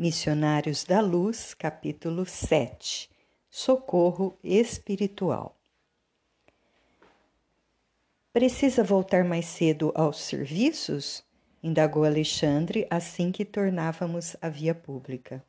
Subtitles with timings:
[0.00, 3.10] Missionários da Luz, capítulo 7
[3.50, 5.60] Socorro Espiritual.
[8.32, 11.22] Precisa voltar mais cedo aos serviços?
[11.62, 15.44] indagou Alexandre assim que tornávamos à via pública.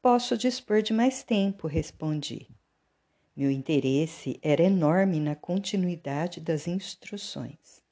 [0.00, 2.48] Posso dispor de mais tempo, respondi.
[3.36, 7.82] Meu interesse era enorme na continuidade das instruções.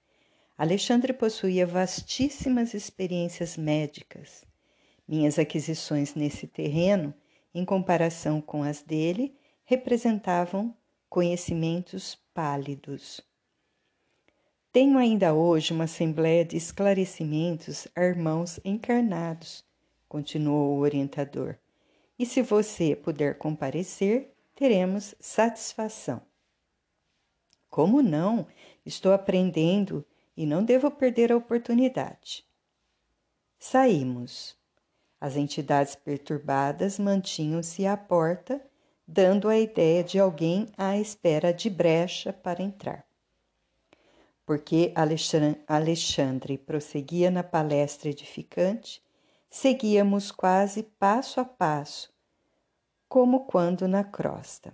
[0.56, 4.48] Alexandre possuía vastíssimas experiências médicas
[5.10, 7.12] minhas aquisições nesse terreno,
[7.52, 10.72] em comparação com as dele, representavam
[11.08, 13.20] conhecimentos pálidos.
[14.72, 19.64] Tenho ainda hoje uma assembleia de esclarecimentos a irmãos encarnados,
[20.08, 21.56] continuou o orientador.
[22.16, 26.22] E se você puder comparecer, teremos satisfação.
[27.68, 28.46] Como não?
[28.86, 32.46] Estou aprendendo e não devo perder a oportunidade.
[33.58, 34.59] Saímos.
[35.20, 38.58] As entidades perturbadas mantinham-se à porta,
[39.06, 43.04] dando a ideia de alguém à espera de brecha para entrar.
[44.46, 44.94] Porque
[45.66, 49.02] Alexandre prosseguia na palestra edificante,
[49.50, 52.10] seguíamos quase passo a passo,
[53.06, 54.72] como quando na crosta.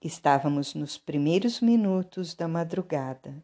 [0.00, 3.42] Estávamos nos primeiros minutos da madrugada.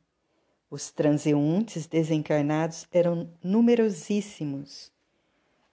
[0.70, 4.94] Os transeuntes desencarnados eram numerosíssimos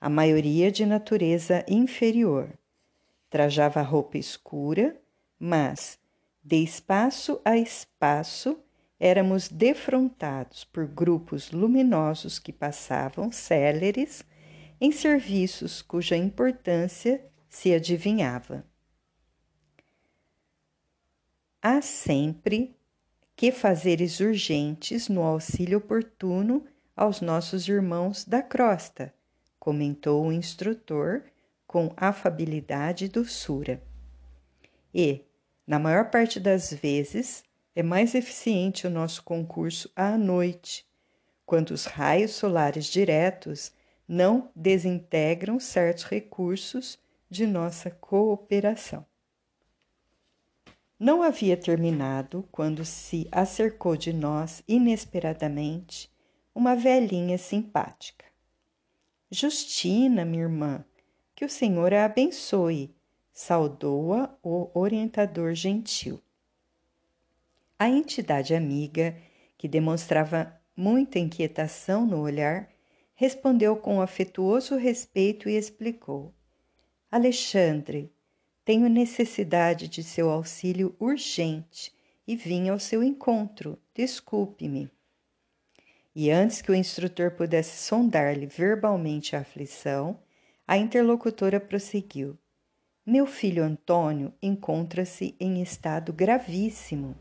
[0.03, 2.59] a maioria de natureza inferior.
[3.29, 5.01] Trajava roupa escura,
[5.39, 5.97] mas,
[6.43, 8.59] de espaço a espaço,
[8.99, 14.25] éramos defrontados por grupos luminosos que passavam céleres
[14.81, 18.65] em serviços cuja importância se adivinhava.
[21.61, 22.75] Há sempre
[23.38, 29.13] que fazeres urgentes no auxílio oportuno aos nossos irmãos da crosta,
[29.64, 31.23] comentou o instrutor
[31.66, 33.81] com afabilidade e doçura.
[34.94, 35.22] E,
[35.66, 40.85] na maior parte das vezes, é mais eficiente o nosso concurso à noite,
[41.46, 43.72] quando os raios solares diretos
[44.06, 49.06] não desintegram certos recursos de nossa cooperação.
[51.00, 56.12] Não havia terminado quando se acercou de nós inesperadamente
[56.53, 58.32] uma velhinha simpática.
[59.33, 60.85] Justina, minha irmã,
[61.35, 62.95] que o Senhor a abençoe,
[63.33, 66.21] saudou-a o orientador gentil.
[67.79, 69.17] A entidade amiga,
[69.57, 72.69] que demonstrava muita inquietação no olhar,
[73.16, 76.31] respondeu com afetuoso respeito e explicou:
[77.09, 78.13] Alexandre,
[78.63, 81.91] tenho necessidade de seu auxílio urgente
[82.27, 83.79] e vim ao seu encontro.
[83.95, 84.91] Desculpe-me.
[86.16, 90.19] E antes que o instrutor pudesse sondar-lhe verbalmente a aflição,
[90.68, 92.38] a interlocutora prosseguiu:
[93.06, 97.16] Meu filho Antônio encontra-se em estado gravíssimo.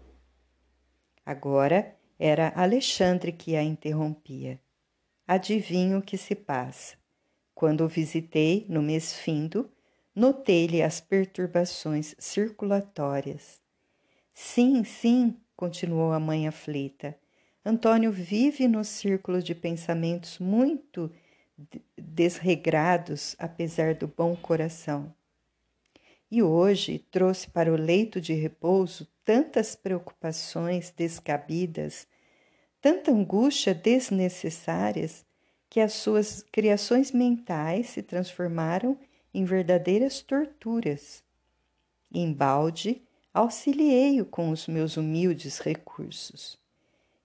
[1.25, 4.61] Agora era Alexandre que a interrompia.
[5.27, 6.97] Adivinho o que se passa.
[7.55, 9.71] Quando o visitei no mês findo,
[10.15, 13.61] notei-lhe as perturbações circulatórias.
[14.35, 17.17] Sim, sim, continuou a mãe aflita.
[17.65, 21.11] Antônio vive no círculo de pensamentos muito
[21.97, 25.15] desregrados, apesar do bom coração.
[26.31, 32.09] E hoje trouxe para o leito de repouso tantas preocupações descabidas,
[32.81, 35.25] tanta angústia desnecessárias,
[35.71, 38.99] que as suas criações mentais se transformaram
[39.33, 41.23] em verdadeiras torturas.
[42.13, 43.01] Embalde,
[43.33, 46.62] auxiliei-o com os meus humildes recursos.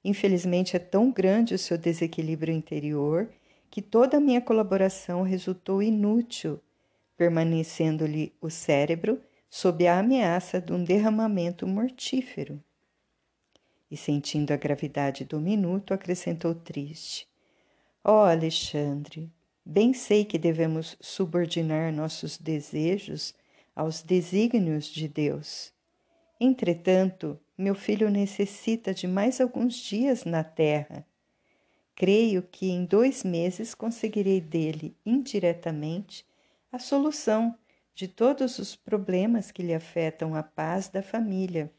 [0.03, 3.29] Infelizmente, é tão grande o seu desequilíbrio interior
[3.69, 6.59] que toda a minha colaboração resultou inútil,
[7.17, 12.61] permanecendo-lhe o cérebro sob a ameaça de um derramamento mortífero.
[13.89, 17.27] E sentindo a gravidade do minuto, acrescentou triste:
[18.03, 19.31] Ó oh, Alexandre,
[19.65, 23.33] bem sei que devemos subordinar nossos desejos
[23.75, 25.71] aos desígnios de Deus.
[26.39, 31.05] Entretanto, meu filho necessita de mais alguns dias na terra.
[31.95, 36.23] Creio que em dois meses conseguirei dele, indiretamente,
[36.71, 37.57] a solução
[37.95, 41.73] de todos os problemas que lhe afetam a paz da família.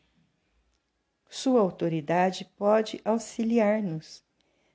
[1.28, 4.24] Sua autoridade pode auxiliar-nos.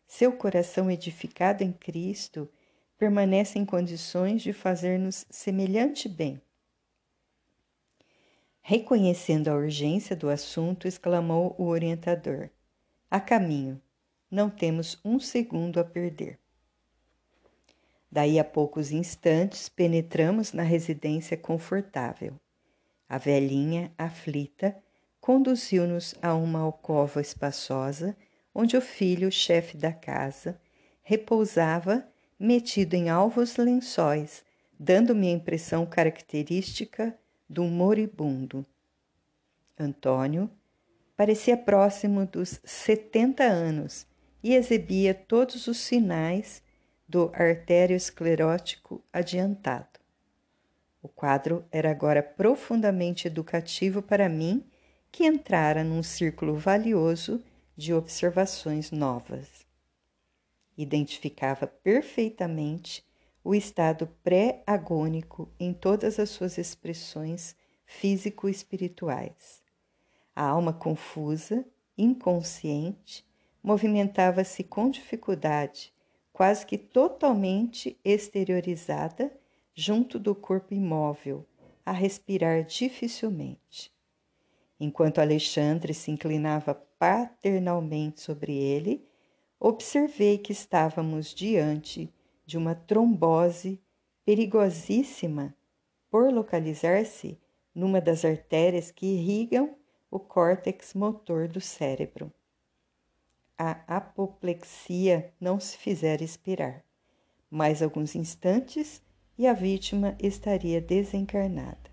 [0.07, 2.49] Seu coração edificado em Cristo
[2.97, 6.41] permanece em condições de fazer-nos semelhante bem.
[8.65, 12.49] Reconhecendo a urgência do assunto, exclamou o orientador:
[13.11, 13.79] A caminho,
[14.31, 16.39] não temos um segundo a perder.
[18.09, 22.39] Daí a poucos instantes penetramos na residência confortável.
[23.09, 24.77] A velhinha, aflita,
[25.19, 28.15] conduziu-nos a uma alcova espaçosa,
[28.55, 30.57] onde o filho, chefe da casa,
[31.01, 32.07] repousava
[32.39, 34.41] metido em alvos lençóis,
[34.79, 37.13] dando-me a impressão característica
[37.49, 38.65] do moribundo.
[39.77, 40.49] Antônio
[41.15, 44.05] parecia próximo dos setenta anos
[44.43, 46.61] e exibia todos os sinais
[47.07, 49.99] do artério esclerótico adiantado.
[51.01, 54.65] O quadro era agora profundamente educativo para mim,
[55.11, 57.43] que entrara num círculo valioso
[57.75, 59.67] de observações novas.
[60.77, 63.05] Identificava perfeitamente
[63.43, 67.55] o estado pré-agônico em todas as suas expressões
[67.85, 69.61] físico-espirituais.
[70.35, 71.65] A alma confusa,
[71.97, 73.25] inconsciente,
[73.61, 75.93] movimentava-se com dificuldade,
[76.31, 79.31] quase que totalmente exteriorizada,
[79.75, 81.45] junto do corpo imóvel,
[81.85, 83.91] a respirar dificilmente.
[84.79, 89.05] Enquanto Alexandre se inclinava paternalmente sobre ele,
[89.59, 92.11] observei que estávamos diante
[92.53, 93.81] de uma trombose
[94.23, 95.55] perigosíssima
[96.07, 97.41] por localizar-se
[97.73, 99.75] numa das artérias que irrigam
[100.11, 102.31] o córtex motor do cérebro.
[103.57, 106.85] A apoplexia não se fizera esperar.
[107.49, 109.01] Mais alguns instantes
[109.35, 111.89] e a vítima estaria desencarnada.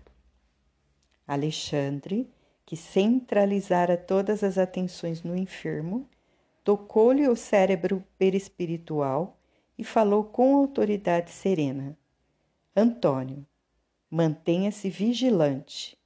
[1.27, 2.31] Alexandre,
[2.67, 6.07] que centralizara todas as atenções no enfermo,
[6.63, 9.40] tocou-lhe o cérebro perispiritual
[9.81, 11.97] e falou com autoridade serena:
[12.75, 13.43] Antônio,
[14.11, 15.97] mantenha-se vigilante.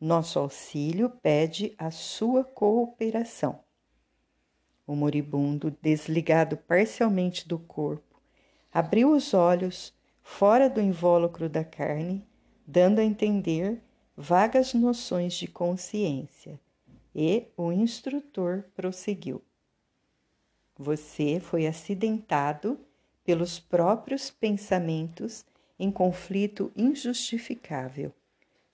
[0.00, 3.60] Nosso auxílio pede a sua cooperação.
[4.84, 8.20] O moribundo, desligado parcialmente do corpo,
[8.72, 9.94] abriu os olhos
[10.24, 12.26] fora do invólucro da carne,
[12.66, 13.80] dando a entender
[14.16, 16.58] vagas noções de consciência,
[17.14, 19.40] e o instrutor prosseguiu.
[20.76, 22.76] Você foi acidentado
[23.30, 25.44] pelos próprios pensamentos
[25.78, 28.12] em conflito injustificável.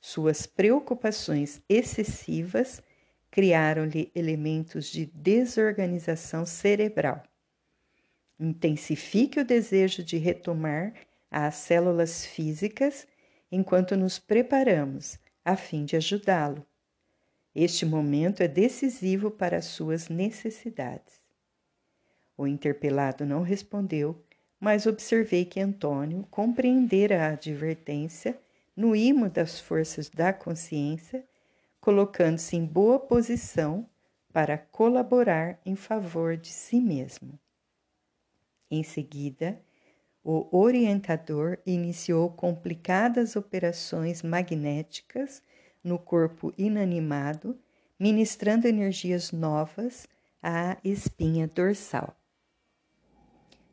[0.01, 2.83] Suas preocupações excessivas
[3.31, 7.23] criaram-lhe elementos de desorganização cerebral.
[8.41, 10.95] Intensifique o desejo de retomar
[11.31, 13.07] às células físicas
[13.53, 16.65] enquanto nos preparamos a fim de ajudá-lo.
[17.55, 21.21] Este momento é decisivo para as suas necessidades.
[22.39, 24.26] O interpelado não respondeu,
[24.61, 28.39] mas observei que Antônio compreendera a advertência
[28.77, 31.25] no imo das forças da consciência,
[31.81, 33.89] colocando-se em boa posição
[34.33, 37.39] para colaborar em favor de si mesmo.
[38.71, 39.61] Em seguida,
[40.23, 45.41] o orientador iniciou complicadas operações magnéticas
[45.83, 47.57] no corpo inanimado,
[47.99, 50.09] ministrando energias novas
[50.43, 52.15] à espinha dorsal.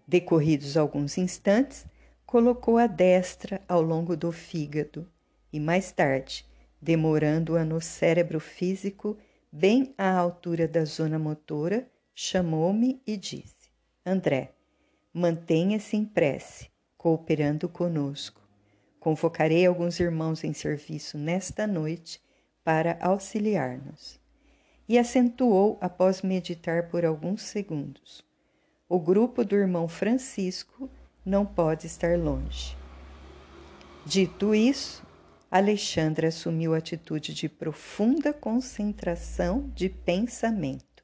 [0.07, 1.85] Decorridos alguns instantes,
[2.25, 5.07] colocou a destra ao longo do fígado
[5.51, 6.45] e mais tarde,
[6.81, 9.17] demorando-a no cérebro físico,
[9.51, 13.69] bem à altura da zona motora, chamou-me e disse:
[14.05, 14.51] André,
[15.13, 18.41] mantenha-se em prece, cooperando conosco.
[18.99, 22.19] Convocarei alguns irmãos em serviço nesta noite
[22.63, 24.19] para auxiliar-nos.
[24.89, 28.25] E acentuou após meditar por alguns segundos.
[28.90, 30.90] O grupo do irmão Francisco
[31.25, 32.78] não pode estar longe.
[34.06, 35.02] Dito isso,
[35.49, 41.04] Alexandre assumiu atitude de profunda concentração de pensamento.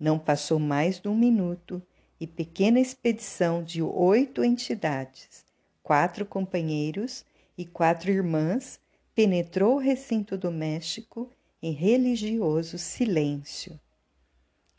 [0.00, 1.82] Não passou mais de um minuto
[2.18, 5.44] e pequena expedição de oito entidades,
[5.82, 7.24] quatro companheiros
[7.56, 8.80] e quatro irmãs
[9.14, 11.30] penetrou o recinto doméstico
[11.62, 13.78] em religioso silêncio.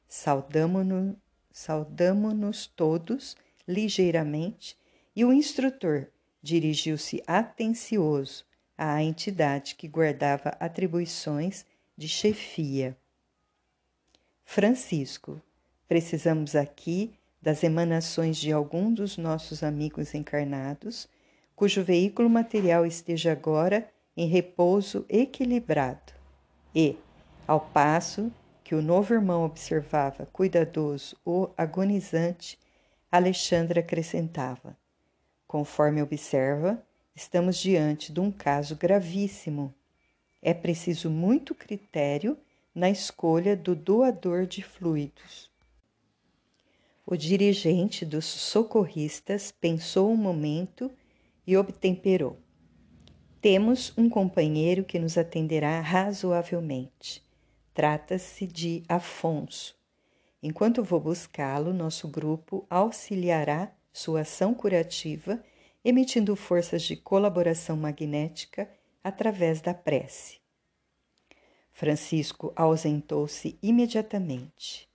[0.07, 1.15] Saudamo-nos
[1.59, 2.31] saudamo
[2.73, 3.35] todos
[3.67, 4.77] ligeiramente
[5.13, 6.07] e o instrutor
[6.41, 8.45] dirigiu-se atencioso
[8.77, 11.65] à entidade que guardava atribuições
[11.97, 12.97] de chefia.
[14.45, 15.41] Francisco,
[15.85, 17.11] precisamos aqui
[17.41, 21.09] das emanações de algum dos nossos amigos encarnados,
[21.57, 23.85] cujo veículo material esteja agora
[24.15, 26.13] em repouso equilibrado.
[26.73, 26.95] E,
[27.45, 28.31] ao passo
[28.69, 32.55] que o novo irmão observava cuidadoso o agonizante,
[33.11, 34.77] Alexandre acrescentava:
[35.47, 36.79] Conforme observa,
[37.15, 39.73] estamos diante de um caso gravíssimo.
[40.39, 42.37] É preciso muito critério
[42.75, 45.49] na escolha do doador de fluidos.
[47.07, 50.91] O dirigente dos socorristas pensou um momento
[51.47, 52.37] e obtemperou.
[53.41, 57.27] Temos um companheiro que nos atenderá razoavelmente.
[57.73, 59.77] Trata-se de Afonso.
[60.41, 65.43] Enquanto vou buscá-lo, nosso grupo auxiliará sua ação curativa,
[65.83, 68.69] emitindo forças de colaboração magnética
[69.03, 70.39] através da prece.
[71.71, 74.89] Francisco ausentou-se imediatamente.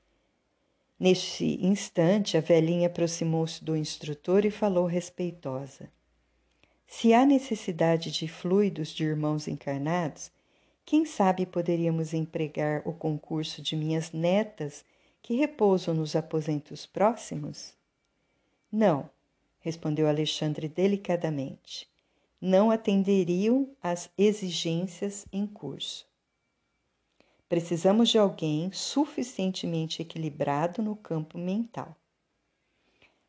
[0.99, 5.91] Neste instante, a velhinha aproximou-se do instrutor e falou respeitosa:
[6.87, 10.31] Se há necessidade de fluidos de irmãos encarnados,
[10.87, 14.85] quem sabe poderíamos empregar o concurso de minhas netas
[15.23, 17.75] que repousam nos aposentos próximos?
[18.71, 19.09] Não,
[19.61, 21.89] respondeu Alexandre delicadamente.
[22.39, 26.07] Não atenderiam às exigências em curso.
[27.49, 31.97] Precisamos de alguém suficientemente equilibrado no campo mental.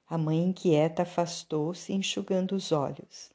[0.10, 3.32] A mãe inquieta afastou-se, enxugando os olhos.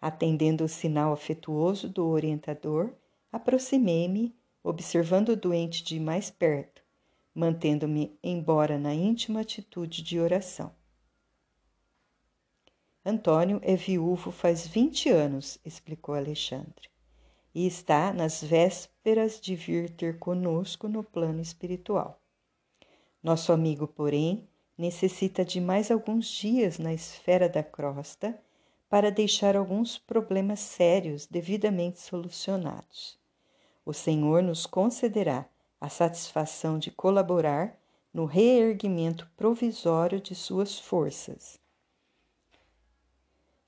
[0.00, 2.92] Atendendo o sinal afetuoso do orientador,
[3.32, 6.82] aproximei-me, observando o doente de mais perto,
[7.34, 10.74] mantendo-me embora na íntima atitude de oração.
[13.04, 16.90] Antônio é viúvo faz vinte anos, explicou Alexandre
[17.54, 22.20] e está nas vésperas de vir ter conosco no plano espiritual.
[23.22, 28.38] Nosso amigo, porém, necessita de mais alguns dias na esfera da crosta
[28.88, 33.18] para deixar alguns problemas sérios devidamente solucionados.
[33.84, 35.46] O Senhor nos concederá
[35.80, 37.78] a satisfação de colaborar
[38.12, 41.60] no reerguimento provisório de suas forças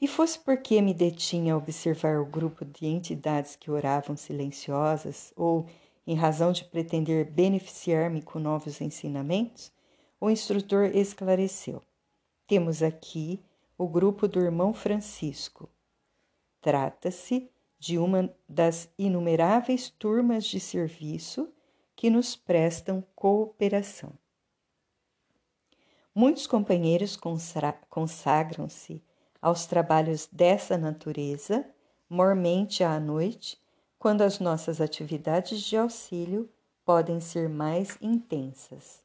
[0.00, 5.66] e fosse porque me detinha a observar o grupo de entidades que oravam silenciosas, ou
[6.06, 9.70] em razão de pretender beneficiar-me com novos ensinamentos,
[10.18, 11.82] o instrutor esclareceu:
[12.46, 13.38] Temos aqui
[13.80, 15.66] o grupo do irmão Francisco.
[16.60, 21.50] Trata-se de uma das inumeráveis turmas de serviço
[21.96, 24.12] que nos prestam cooperação.
[26.14, 27.18] Muitos companheiros
[27.88, 29.02] consagram-se
[29.40, 31.66] aos trabalhos dessa natureza,
[32.06, 33.58] mormente à noite,
[33.98, 36.50] quando as nossas atividades de auxílio
[36.84, 39.02] podem ser mais intensas.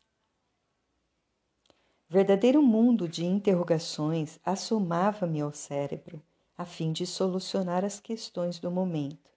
[2.08, 6.22] Verdadeiro mundo de interrogações assomava-me ao cérebro,
[6.56, 9.32] a fim de solucionar as questões do momento.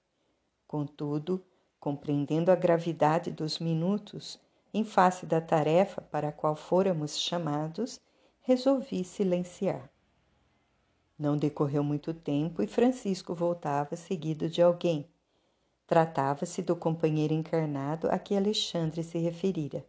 [0.66, 1.42] Contudo,
[1.80, 4.38] compreendendo a gravidade dos minutos
[4.75, 7.98] em face da tarefa para a qual fôramos chamados,
[8.42, 9.90] resolvi silenciar.
[11.18, 15.08] Não decorreu muito tempo e Francisco voltava seguido de alguém.
[15.87, 19.87] Tratava-se do companheiro encarnado a que Alexandre se referira.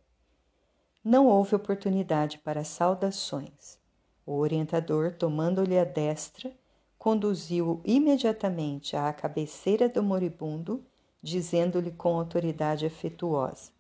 [1.04, 3.80] Não houve oportunidade para saudações.
[4.26, 6.54] O orientador, tomando-lhe a destra,
[6.98, 10.86] conduziu-o imediatamente à cabeceira do moribundo,
[11.22, 13.72] dizendo-lhe com autoridade afetuosa: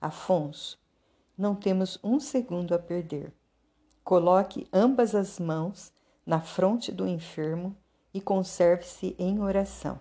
[0.00, 0.80] Afonso,
[1.36, 3.32] não temos um segundo a perder.
[4.04, 5.92] Coloque ambas as mãos
[6.24, 7.76] na fronte do enfermo
[8.14, 10.00] e conserve-se em oração.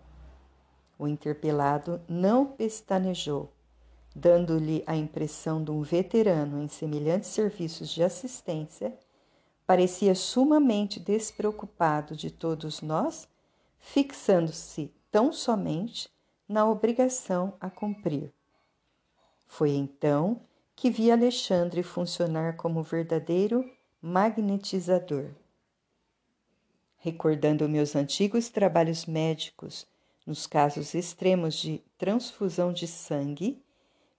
[1.00, 3.52] O interpelado não pestanejou,
[4.20, 8.98] dando-lhe a impressão de um veterano em semelhantes serviços de assistência,
[9.66, 13.28] parecia sumamente despreocupado de todos nós,
[13.80, 16.10] fixando-se tão somente
[16.48, 18.32] na obrigação a cumprir.
[19.48, 20.42] Foi então
[20.76, 23.70] que vi Alexandre funcionar como verdadeiro
[24.02, 25.32] magnetizador
[27.00, 29.88] recordando meus antigos trabalhos médicos
[30.26, 33.64] nos casos extremos de transfusão de sangue,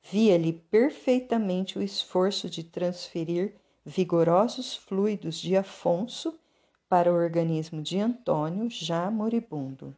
[0.02, 3.54] via-lhe perfeitamente o esforço de transferir
[3.84, 6.38] vigorosos fluidos de Afonso
[6.88, 9.96] para o organismo de Antônio, já moribundo.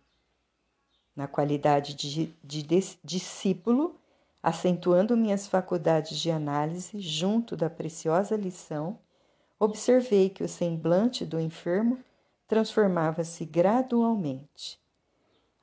[1.14, 3.96] Na qualidade de, de, de discípulo,
[4.42, 8.98] acentuando minhas faculdades de análise junto da preciosa lição,
[9.58, 11.98] observei que o semblante do enfermo
[12.48, 14.81] transformava-se gradualmente.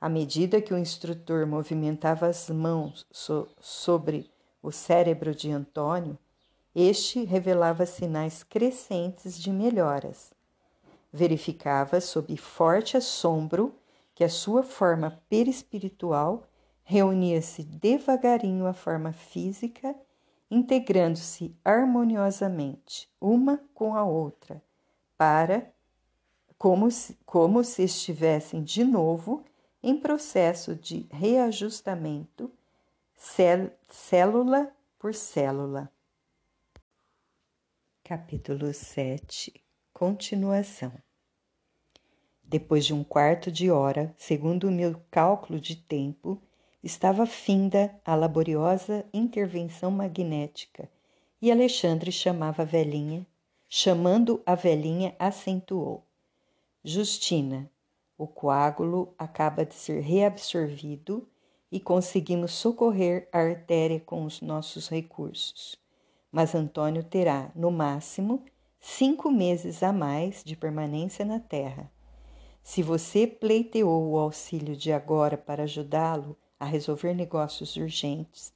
[0.00, 4.30] À medida que o instrutor movimentava as mãos so sobre
[4.62, 6.18] o cérebro de Antônio,
[6.74, 10.32] este revelava sinais crescentes de melhoras.
[11.12, 13.74] Verificava sob forte assombro
[14.14, 16.44] que a sua forma perispiritual
[16.82, 19.94] reunia-se devagarinho à forma física,
[20.50, 24.62] integrando-se harmoniosamente uma com a outra,
[25.18, 25.70] para
[26.56, 29.44] como se, como se estivessem de novo
[29.82, 32.52] em processo de reajustamento,
[33.88, 35.90] célula por célula.
[38.04, 39.54] Capítulo 7
[39.92, 40.92] Continuação
[42.44, 46.40] Depois de um quarto de hora, segundo o meu cálculo de tempo,
[46.82, 50.90] estava finda a laboriosa intervenção magnética
[51.40, 53.26] e Alexandre chamava a velhinha,
[53.66, 56.04] chamando a velhinha, acentuou:
[56.84, 57.70] Justina,
[58.20, 61.28] o coágulo acaba de ser reabsorvido
[61.70, 65.80] e conseguimos socorrer a artéria com os nossos recursos
[66.30, 68.44] mas Antônio terá, no máximo,
[68.78, 71.90] cinco meses a mais de permanência na Terra.
[72.62, 78.52] Se você pleiteou o auxílio de agora para ajudá-lo a resolver negócios urgentes,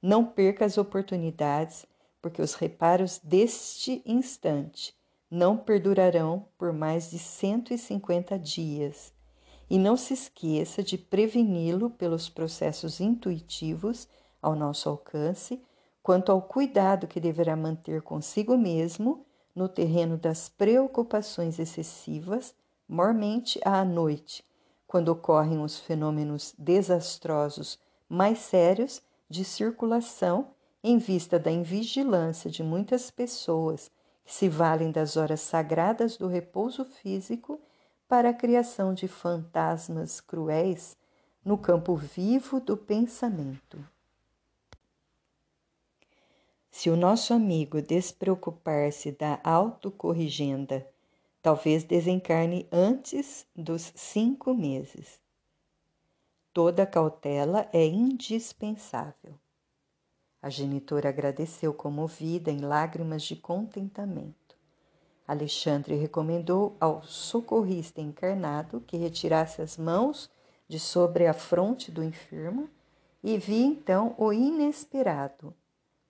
[0.00, 1.86] não perca as oportunidades,
[2.20, 4.94] porque os reparos deste instante
[5.30, 9.12] não perdurarão por mais de 150 dias.
[9.68, 14.08] E não se esqueça de preveni-lo pelos processos intuitivos
[14.40, 15.60] ao nosso alcance
[16.02, 22.54] quanto ao cuidado que deverá manter consigo mesmo no terreno das preocupações excessivas,
[22.88, 24.44] mormente à noite,
[24.86, 27.76] quando ocorrem os fenômenos desastrosos
[28.08, 30.52] mais sérios de circulação
[30.84, 33.90] em vista da invigilância de muitas pessoas
[34.26, 37.60] se valem das horas sagradas do repouso físico
[38.08, 40.96] para a criação de fantasmas cruéis
[41.44, 43.82] no campo vivo do pensamento.
[46.70, 50.86] Se o nosso amigo despreocupar-se da autocorrigenda,
[51.40, 55.20] talvez desencarne antes dos cinco meses.
[56.52, 59.38] Toda cautela é indispensável.
[60.46, 64.56] A genitora agradeceu comovida em lágrimas de contentamento.
[65.26, 70.30] Alexandre recomendou ao socorrista encarnado que retirasse as mãos
[70.68, 72.70] de sobre a fronte do enfermo
[73.24, 75.52] e vi então o inesperado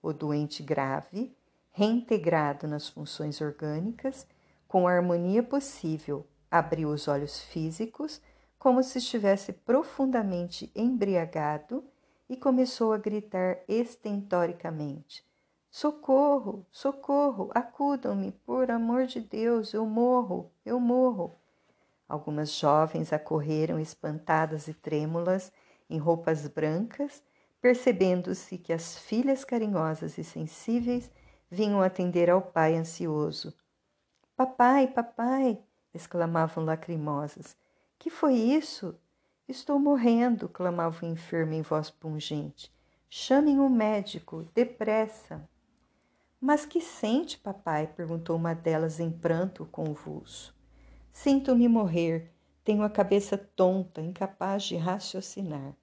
[0.03, 1.35] o doente grave,
[1.71, 4.27] reintegrado nas funções orgânicas,
[4.67, 8.21] com a harmonia possível, abriu os olhos físicos
[8.59, 11.83] como se estivesse profundamente embriagado
[12.29, 15.25] e começou a gritar estentoricamente:
[15.69, 21.35] Socorro, socorro, acudam-me, por amor de Deus, eu morro, eu morro.
[22.07, 25.51] Algumas jovens acorreram espantadas e trêmulas,
[25.89, 27.21] em roupas brancas,
[27.61, 31.11] percebendo-se que as filhas carinhosas e sensíveis
[31.49, 33.53] vinham atender ao pai ansioso.
[34.35, 35.59] Papai, papai!
[35.93, 37.57] exclamavam lacrimosas.
[37.97, 38.95] Que foi isso?
[39.47, 42.69] Estou morrendo, clamava o enfermo em voz pungente.
[43.09, 45.47] Chamem o médico, depressa.
[46.39, 47.87] Mas que sente, papai?
[47.87, 50.53] perguntou uma delas em pranto convulso.
[51.13, 52.33] Sinto-me morrer.
[52.61, 55.73] Tenho a cabeça tonta, incapaz de raciocinar.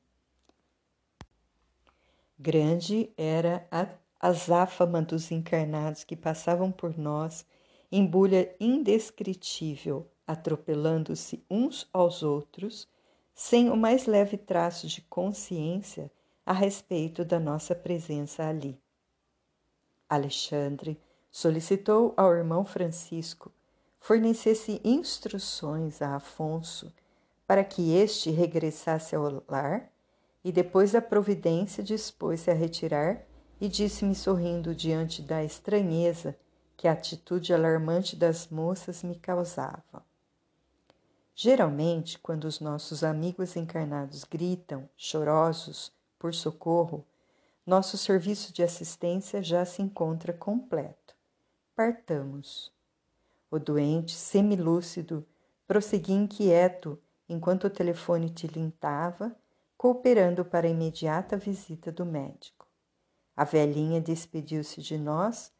[2.39, 3.89] Grande era a
[4.21, 7.47] azáfama dos encarnados que passavam por nós
[7.91, 12.87] em bulha indescritível, atropelando-se uns aos outros,
[13.35, 16.11] sem o mais leve traço de consciência
[16.47, 18.79] a respeito da nossa presença ali.
[20.09, 23.51] Alexandre solicitou ao irmão Francisco
[23.99, 26.93] fornecesse instruções a Afonso
[27.47, 29.91] para que este regressasse ao lar
[30.45, 33.27] e depois da providência dispôs-se a retirar
[33.59, 36.37] e disse-me sorrindo diante da estranheza
[36.77, 40.05] que a atitude alarmante das moças me causava.
[41.35, 47.05] Geralmente, quando os nossos amigos encarnados gritam, chorosos, por socorro,
[47.67, 51.17] nosso serviço de assistência já se encontra completo.
[51.75, 52.73] Partamos.
[53.51, 55.27] O doente, semilúcido,
[55.67, 59.35] prosseguia inquieto enquanto o telefone tilintava
[59.77, 62.67] cooperando para a imediata visita do médico.
[63.37, 65.53] A velhinha despediu-se de nós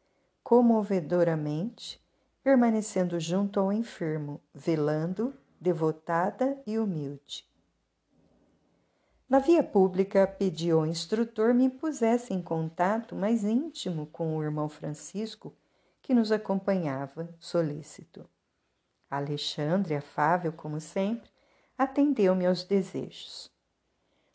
[0.43, 2.01] comovedoramente,
[2.43, 5.35] permanecendo junto ao enfermo, velando,
[5.65, 7.49] devotada e humilde.
[9.27, 14.69] Na via pública, pedi ao instrutor me pusesse em contato mais íntimo com o irmão
[14.69, 15.57] Francisco,
[16.03, 18.29] que nos acompanhava, solícito.
[19.11, 21.31] Alexandre, afável como sempre,
[21.79, 23.51] atendeu-me aos desejos.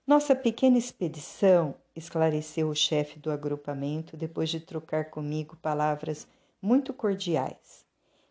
[0.08, 6.28] Nossa pequena expedição, esclareceu o chefe do agrupamento depois de trocar comigo palavras
[6.60, 7.86] muito cordiais.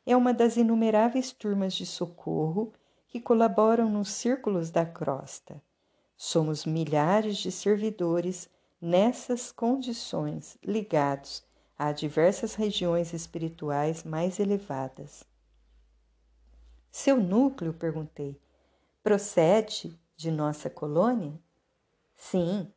[0.05, 2.73] É uma das inumeráveis turmas de socorro
[3.09, 5.61] que colaboram nos círculos da crosta.
[6.17, 8.49] Somos milhares de servidores
[8.81, 11.43] nessas condições, ligados
[11.79, 15.25] a diversas regiões espirituais mais elevadas.
[16.91, 18.41] Seu núcleo, perguntei,
[19.03, 21.39] procede de nossa colônia?
[22.17, 22.73] Sim,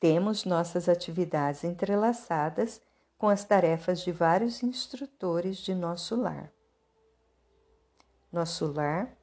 [0.00, 2.80] temos nossas atividades entrelaçadas
[3.18, 6.50] com as tarefas de vários instrutores de nosso lar.
[8.32, 9.17] Nosso lar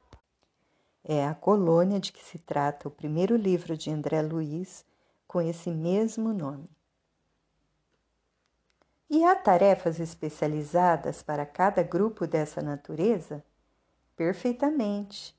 [1.08, 4.84] é a colônia de que se trata o primeiro livro de André Luiz
[5.26, 6.68] com esse mesmo nome.
[9.08, 13.44] E há tarefas especializadas para cada grupo dessa natureza?
[14.16, 15.32] Perfeitamente.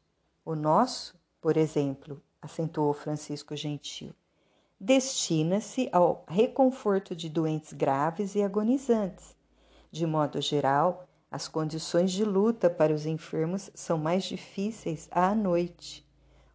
[0.46, 4.14] O nosso, por exemplo, acentuou Francisco Gentil,
[4.80, 9.36] destina-se ao reconforto de doentes graves e agonizantes.
[9.92, 16.08] De modo geral, as condições de luta para os enfermos são mais difíceis à noite.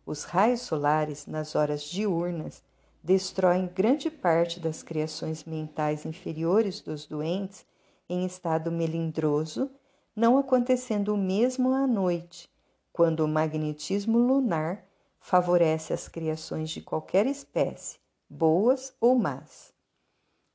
[0.05, 2.63] Os raios solares, nas horas diurnas,
[3.03, 7.67] destroem grande parte das criações mentais inferiores dos doentes
[8.09, 9.71] em estado melindroso,
[10.15, 12.51] não acontecendo o mesmo à noite,
[12.93, 14.85] quando o magnetismo lunar
[15.19, 19.73] favorece as criações de qualquer espécie, boas ou más.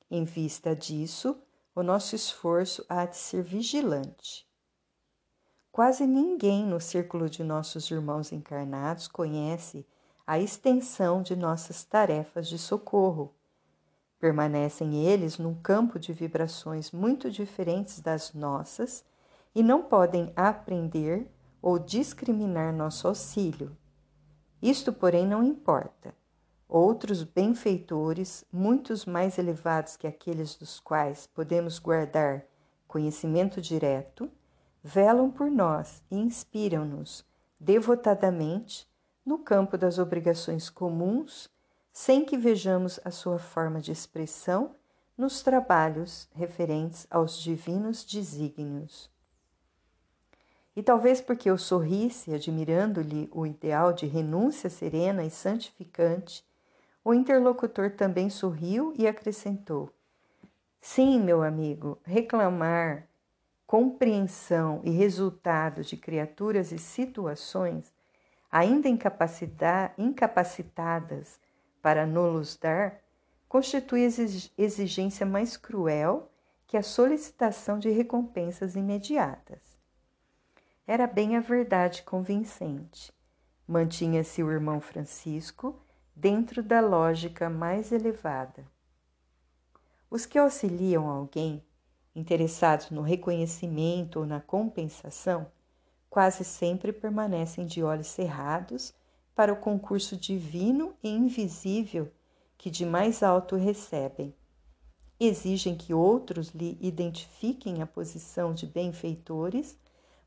[0.09, 1.37] Em vista disso,
[1.77, 4.47] o nosso esforço há de ser vigilante.
[5.71, 9.85] Quase ninguém no círculo de nossos irmãos encarnados conhece
[10.25, 13.31] a extensão de nossas tarefas de socorro.
[14.19, 19.05] Permanecem eles num campo de vibrações muito diferentes das nossas
[19.53, 21.29] e não podem aprender
[21.61, 23.77] ou discriminar nosso auxílio.
[24.59, 26.15] Isto, porém, não importa.
[26.69, 32.43] Outros benfeitores, muitos mais elevados que aqueles dos quais podemos guardar
[32.85, 34.29] conhecimento direto,
[34.83, 37.25] velam por nós e inspiram-nos
[37.57, 38.87] devotadamente
[39.25, 41.49] no campo das obrigações comuns,
[41.91, 44.75] sem que vejamos a sua forma de expressão
[45.17, 49.09] nos trabalhos referentes aos divinos desígnios.
[50.75, 56.45] E talvez porque eu sorrisse, admirando-lhe o ideal de renúncia serena e santificante,
[57.07, 59.89] o interlocutor também sorriu e acrescentou:
[60.81, 63.07] Sim, meu amigo, reclamar
[63.65, 67.93] compreensão e resultado de criaturas e situações
[68.51, 68.89] ainda
[69.97, 71.39] incapacitadas
[71.81, 72.99] para nos dar,
[73.47, 74.01] constitui
[74.57, 76.29] exigência mais cruel
[76.67, 79.79] que a solicitação de recompensas imediatas.
[80.85, 83.13] Era bem a verdade convincente.
[83.65, 85.86] Mantinha-se o irmão Francisco
[86.19, 88.65] dentro da lógica mais elevada.
[90.09, 91.63] Os que auxiliam alguém,
[92.15, 95.45] interessados no reconhecimento ou na compensação,
[96.09, 98.95] quase sempre permanecem de olhos cerrados
[99.35, 102.11] para o concurso divino e invisível
[102.57, 104.33] que de mais alto recebem.
[105.19, 109.77] Exigem que outros lhe identifiquem a posição de benfeitores,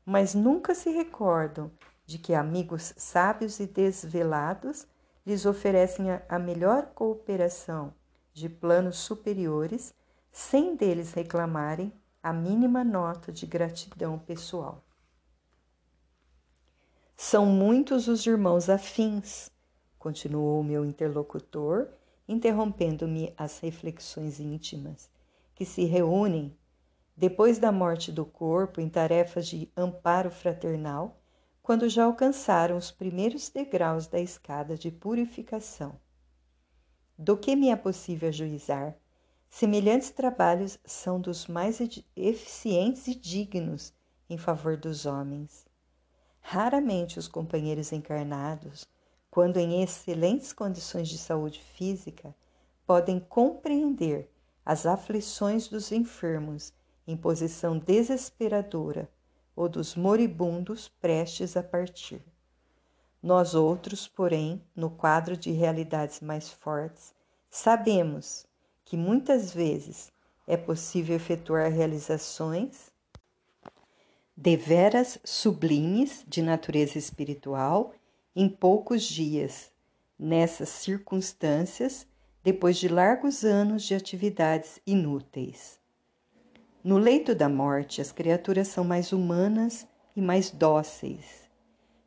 [0.05, 1.69] mas nunca se recordam
[2.05, 4.87] de que amigos sábios e desvelados
[5.25, 7.93] lhes oferecem a melhor cooperação
[8.33, 9.93] de planos superiores,
[10.31, 14.83] sem deles reclamarem a mínima nota de gratidão pessoal.
[17.15, 19.51] São muitos os irmãos afins,
[19.99, 21.87] continuou meu interlocutor,
[22.27, 25.09] interrompendo-me as reflexões íntimas,
[25.53, 26.57] que se reúnem
[27.15, 31.20] depois da morte do corpo em tarefas de amparo fraternal,
[31.61, 35.99] quando já alcançaram os primeiros degraus da escada de purificação.
[37.17, 38.97] Do que me é possível ajuizar,
[39.47, 41.79] semelhantes trabalhos são dos mais
[42.15, 43.93] eficientes e dignos
[44.27, 45.67] em favor dos homens.
[46.39, 48.87] Raramente os companheiros encarnados,
[49.29, 52.35] quando em excelentes condições de saúde física,
[52.87, 54.31] podem compreender
[54.65, 56.73] as aflições dos enfermos
[57.05, 59.07] em posição desesperadora
[59.55, 62.21] ou dos moribundos prestes a partir.
[63.21, 67.13] Nós outros, porém, no quadro de realidades mais fortes,
[67.49, 68.45] sabemos
[68.83, 70.11] que muitas vezes
[70.47, 72.91] é possível efetuar realizações
[74.35, 77.93] deveras sublimes de natureza espiritual
[78.35, 79.71] em poucos dias,
[80.17, 82.07] nessas circunstâncias,
[82.43, 85.80] depois de largos anos de atividades inúteis.
[86.83, 91.49] No leito da morte, as criaturas são mais humanas e mais dóceis.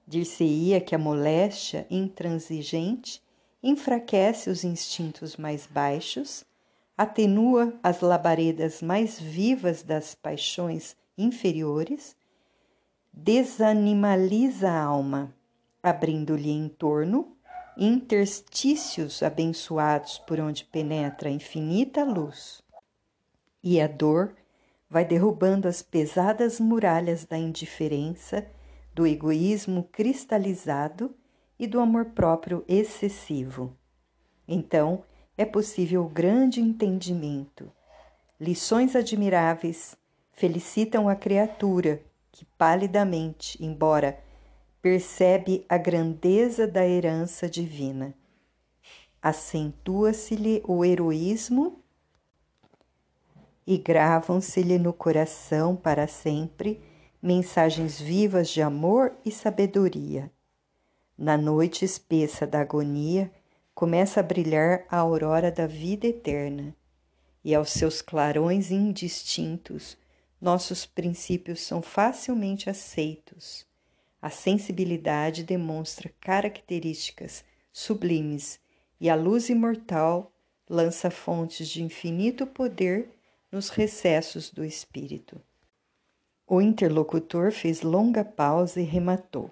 [0.06, 3.22] Dir-se-ia que a moléstia intransigente
[3.62, 6.44] enfraquece os instintos mais baixos,
[6.98, 12.16] atenua as labaredas mais vivas das paixões inferiores,
[13.12, 15.32] desanimaliza a alma,
[15.82, 17.34] abrindo-lhe em torno
[17.76, 22.62] interstícios abençoados por onde penetra a infinita luz.
[23.62, 24.34] E a dor
[24.88, 28.46] vai derrubando as pesadas muralhas da indiferença,
[28.94, 31.14] do egoísmo cristalizado
[31.58, 33.76] e do amor próprio excessivo.
[34.46, 35.02] Então
[35.36, 37.72] é possível o grande entendimento
[38.44, 39.96] lições admiráveis
[40.32, 44.18] felicitam a criatura que palidamente, embora
[44.82, 48.12] percebe a grandeza da herança divina.
[49.22, 51.83] Acentua-se-lhe o heroísmo
[53.66, 56.80] e gravam-se-lhe no coração para sempre
[57.22, 60.30] mensagens vivas de amor e sabedoria.
[61.16, 63.32] Na noite espessa da agonia,
[63.74, 66.76] começa a brilhar a aurora da vida eterna,
[67.42, 69.96] e aos seus clarões indistintos,
[70.40, 73.66] nossos princípios são facilmente aceitos.
[74.20, 78.60] A sensibilidade demonstra características sublimes
[79.00, 80.32] e a luz imortal
[80.68, 83.13] lança fontes de infinito poder
[83.54, 85.40] nos recessos do espírito.
[86.44, 89.48] O interlocutor fez longa pausa e rematou.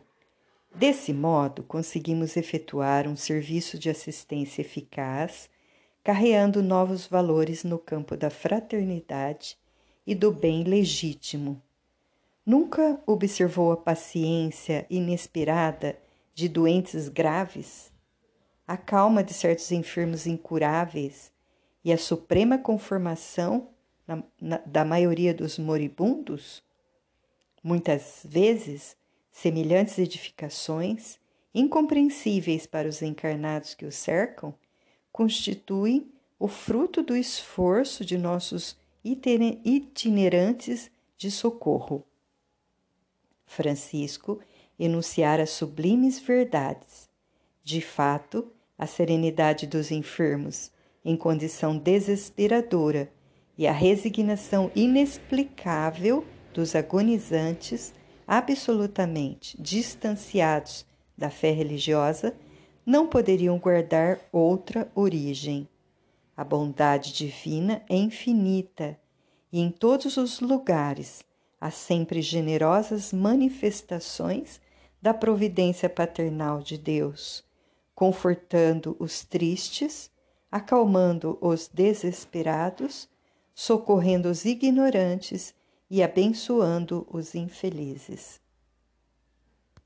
[0.75, 5.49] Desse modo, conseguimos efetuar um serviço de assistência eficaz,
[6.03, 9.57] carreando novos valores no campo da fraternidade
[10.05, 11.62] e do bem legítimo.
[12.45, 15.97] Nunca observou a paciência inesperada
[16.35, 17.93] de doentes graves,
[18.67, 21.31] a calma de certos enfermos incuráveis
[21.85, 23.69] e a suprema conformação
[24.16, 26.62] na, na, da maioria dos moribundos?
[27.62, 28.96] Muitas vezes,
[29.31, 31.18] semelhantes edificações,
[31.55, 34.55] incompreensíveis para os encarnados que os cercam,
[35.12, 42.05] constituem o fruto do esforço de nossos itinerantes de socorro.
[43.46, 44.40] Francisco
[44.79, 47.09] enunciara sublimes verdades.
[47.62, 50.72] De fato, a serenidade dos enfermos,
[51.05, 53.12] em condição desesperadora,
[53.62, 57.94] e a resignação inexplicável dos agonizantes,
[58.27, 60.85] absolutamente distanciados
[61.16, 62.35] da fé religiosa,
[62.85, 65.68] não poderiam guardar outra origem.
[66.37, 68.98] A bondade divina é infinita
[69.53, 71.22] e em todos os lugares
[71.61, 74.61] há sempre generosas manifestações
[75.01, 77.44] da providência paternal de Deus,
[77.94, 80.11] confortando os tristes,
[80.51, 83.12] acalmando os desesperados,
[83.55, 85.55] socorrendo os ignorantes
[85.91, 88.41] e abençoando os infelizes.